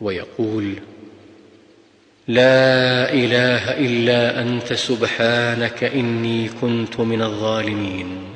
[0.00, 0.74] ويقول
[2.28, 8.33] لا إله إلا أنت سبحانك إني كنت من الظالمين.